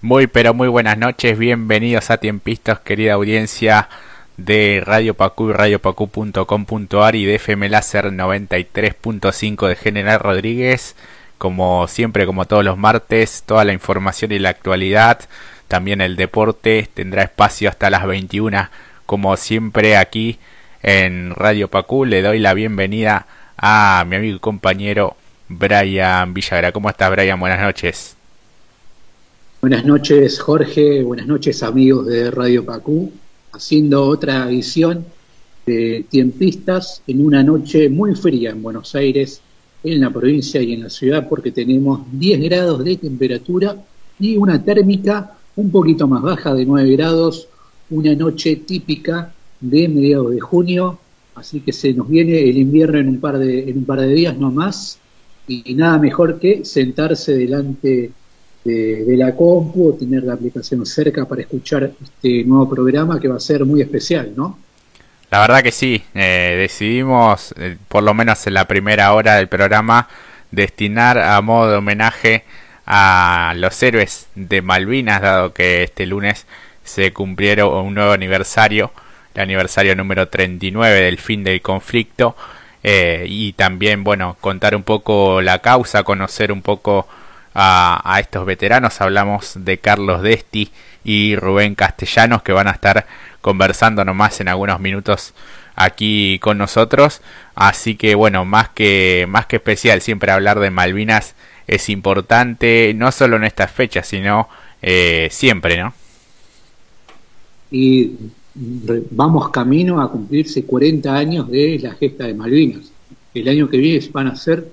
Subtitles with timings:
[0.00, 3.88] Muy pero muy buenas noches, bienvenidos a Tiempistas, querida audiencia
[4.36, 10.94] de Radio Pacu y radiopacu.com.ar y de FM Láser 93.5 de General Rodríguez.
[11.36, 15.18] Como siempre, como todos los martes, toda la información y la actualidad,
[15.66, 18.68] también el deporte tendrá espacio hasta las 21,
[19.04, 20.38] como siempre aquí
[20.80, 22.04] en Radio Pacu.
[22.04, 23.26] Le doy la bienvenida
[23.56, 25.16] a mi amigo y compañero
[25.48, 26.70] Brian Villagra.
[26.70, 27.40] ¿Cómo estás, Brian?
[27.40, 28.17] Buenas noches.
[29.68, 31.02] Buenas noches, Jorge.
[31.02, 33.12] Buenas noches, amigos de Radio Pacú.
[33.52, 35.04] Haciendo otra edición
[35.66, 39.42] de Tiempistas en una noche muy fría en Buenos Aires,
[39.84, 43.76] en la provincia y en la ciudad, porque tenemos 10 grados de temperatura
[44.18, 47.46] y una térmica un poquito más baja de 9 grados.
[47.90, 50.98] Una noche típica de mediados de junio.
[51.34, 54.14] Así que se nos viene el invierno en un par de, en un par de
[54.14, 54.98] días no más.
[55.46, 58.10] Y nada mejor que sentarse delante de,
[58.64, 63.40] la compu o tener la aplicación cerca para escuchar este nuevo programa que va a
[63.40, 64.58] ser muy especial, ¿no?
[65.30, 69.48] La verdad que sí, eh, decidimos, eh, por lo menos en la primera hora del
[69.48, 70.08] programa,
[70.50, 72.44] destinar a modo de homenaje
[72.86, 76.46] a los héroes de Malvinas, dado que este lunes
[76.82, 78.90] se cumplieron un nuevo aniversario,
[79.34, 82.34] el aniversario número 39 del fin del conflicto,
[82.82, 87.06] eh, y también, bueno, contar un poco la causa, conocer un poco
[87.54, 89.00] a, estos veteranos.
[89.00, 90.70] Hablamos de Carlos Desti
[91.04, 93.06] y Rubén Castellanos que van a estar
[93.40, 95.34] conversando nomás en algunos minutos
[95.74, 97.20] aquí con nosotros.
[97.54, 101.34] Así que bueno, más que, más que especial, siempre hablar de Malvinas
[101.66, 104.48] es importante, no solo en estas fechas, sino
[104.82, 105.92] eh, siempre, ¿no?
[107.70, 108.12] Y
[108.54, 112.90] vamos camino a cumplirse 40 años de la gesta de Malvinas.
[113.34, 114.66] El año que viene van a ser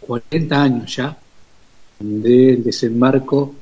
[0.00, 1.18] 40 años ya
[1.98, 3.54] del desembarco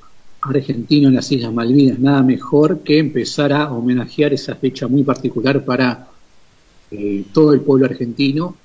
[0.42, 1.98] argentino en las Islas Malvinas.
[1.98, 6.08] Nada mejor que empezar a homenajear esa fecha muy particular para
[6.90, 8.56] eh, todo el pueblo argentino,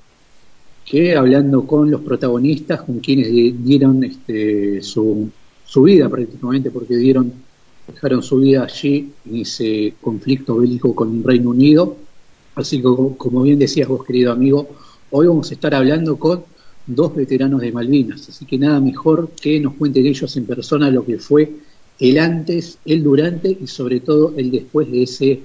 [0.85, 3.29] que hablando con los protagonistas, con quienes
[3.63, 5.29] dieron este, su,
[5.65, 7.31] su vida prácticamente, porque dieron,
[7.87, 11.95] dejaron su vida allí en ese conflicto bélico con el Reino Unido.
[12.55, 14.67] Así que, como bien decías vos, querido amigo,
[15.11, 16.43] hoy vamos a estar hablando con
[16.85, 21.05] dos veteranos de Malvinas, así que nada mejor que nos cuenten ellos en persona lo
[21.05, 21.51] que fue
[21.99, 25.39] el antes, el durante y sobre todo el después de ese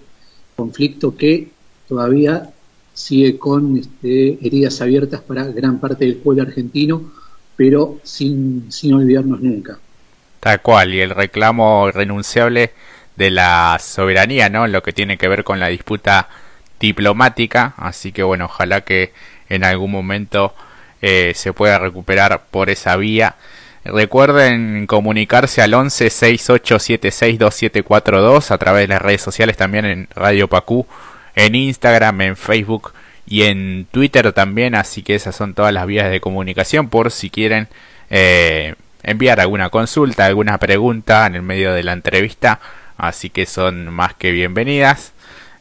[0.56, 1.48] conflicto que
[1.86, 2.50] todavía
[2.94, 7.12] sigue con este, heridas abiertas para gran parte del pueblo argentino,
[7.56, 9.78] pero sin, sin olvidarnos nunca.
[10.40, 12.72] Tal cual, y el reclamo irrenunciable
[13.16, 14.66] de la soberanía, ¿no?
[14.66, 16.28] Lo que tiene que ver con la disputa
[16.80, 19.12] diplomática, así que bueno, ojalá que
[19.48, 20.54] en algún momento
[21.02, 23.36] eh, se pueda recuperar por esa vía.
[23.84, 30.48] Recuerden comunicarse al 11 6876 2742 a través de las redes sociales también en Radio
[30.48, 30.86] Pacú,
[31.34, 32.92] en Instagram, en Facebook
[33.26, 34.74] y en Twitter también.
[34.74, 37.68] Así que esas son todas las vías de comunicación por si quieren
[38.10, 42.60] eh, enviar alguna consulta, alguna pregunta en el medio de la entrevista.
[42.96, 45.12] Así que son más que bienvenidas.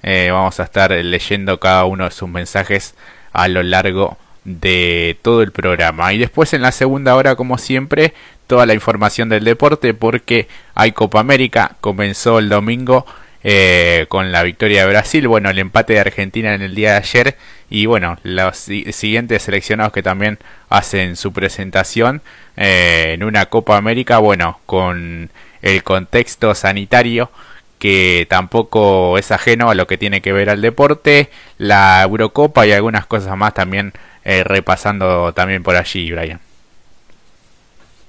[0.01, 2.95] Eh, vamos a estar leyendo cada uno de sus mensajes
[3.33, 6.13] a lo largo de todo el programa.
[6.13, 8.13] Y después en la segunda hora, como siempre,
[8.47, 13.05] toda la información del deporte porque hay Copa América, comenzó el domingo
[13.43, 16.97] eh, con la victoria de Brasil, bueno, el empate de Argentina en el día de
[16.97, 17.37] ayer.
[17.69, 20.37] Y bueno, los siguientes seleccionados que también
[20.69, 22.21] hacen su presentación
[22.57, 25.29] eh, en una Copa América, bueno, con
[25.61, 27.31] el contexto sanitario
[27.79, 32.71] que tampoco es ajeno a lo que tiene que ver al deporte, la Eurocopa y
[32.71, 33.93] algunas cosas más también
[34.25, 36.39] eh, repasando también por allí, Brian.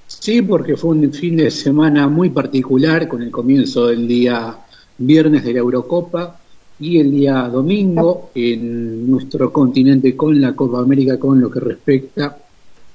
[0.06, 4.56] Sí, porque fue un fin de semana muy particular con el comienzo del día
[4.97, 6.41] viernes de la Eurocopa
[6.81, 12.38] y el día domingo en nuestro continente con la Copa América con lo que respecta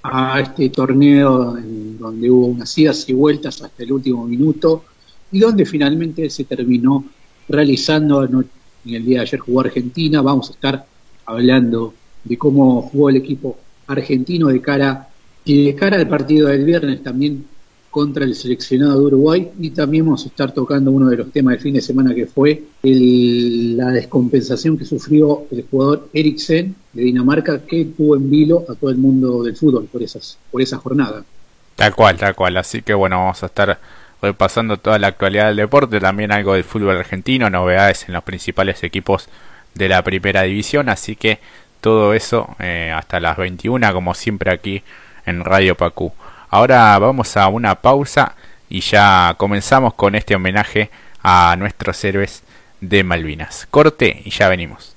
[0.04, 4.86] a este torneo en donde hubo unas idas y vueltas hasta el último minuto
[5.32, 7.06] y donde finalmente se terminó
[7.48, 8.46] realizando en
[8.86, 10.22] el día de ayer jugó Argentina.
[10.22, 10.86] Vamos a estar
[11.26, 11.94] hablando
[12.24, 13.58] de cómo jugó el equipo
[13.88, 15.08] argentino de cara
[15.44, 17.46] y de cara al partido del viernes también
[17.90, 21.54] contra el seleccionado de Uruguay y también vamos a estar tocando uno de los temas
[21.54, 27.60] del fin de semana que fue la descompensación que sufrió el jugador Eriksen de Dinamarca
[27.60, 31.24] que tuvo en vilo a todo el mundo del fútbol por esas por esa jornada.
[31.76, 32.58] Tal cual, tal cual.
[32.58, 33.80] Así que bueno, vamos a estar
[34.22, 38.84] repasando toda la actualidad del deporte, también algo del fútbol argentino, novedades en los principales
[38.84, 39.28] equipos
[39.74, 41.40] de la primera división, así que
[41.82, 44.84] todo eso eh, hasta las 21 como siempre aquí
[45.26, 46.14] en Radio Pacú.
[46.50, 48.36] Ahora vamos a una pausa
[48.70, 50.90] y ya comenzamos con este homenaje
[51.24, 52.44] a nuestros héroes
[52.80, 53.68] de Malvinas.
[53.70, 54.96] Corte y ya venimos.